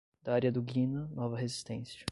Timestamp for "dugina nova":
0.51-1.37